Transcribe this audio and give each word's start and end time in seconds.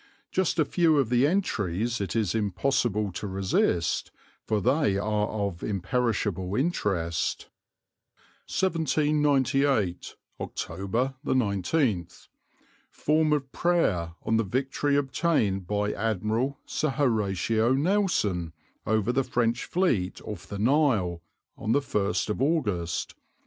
Just 0.31 0.57
a 0.57 0.65
few 0.65 0.97
of 0.97 1.09
the 1.09 1.27
entries 1.27 2.01
it 2.01 2.15
is 2.15 2.33
impossible 2.33 3.11
to 3.11 3.27
resist, 3.27 4.09
for 4.43 4.59
they 4.59 4.97
are 4.97 5.27
of 5.27 5.61
imperishable 5.61 6.55
interest. 6.55 7.49
"1798. 8.47 10.15
October 10.39 11.13
19th. 11.23 12.29
Form 12.89 13.31
of 13.31 13.51
Prayer 13.51 14.15
on 14.23 14.37
the 14.37 14.43
victory 14.43 14.95
obtained 14.95 15.67
by 15.67 15.93
Admiral 15.93 16.57
Sir 16.65 16.89
Horatio 16.89 17.73
Nelson 17.73 18.53
over 18.87 19.11
the 19.11 19.23
French 19.23 19.65
fleet 19.65 20.19
off 20.23 20.47
the 20.47 20.57
Nile, 20.57 21.21
1st 21.59 22.41
August 22.41 23.13
/6." 23.15 23.15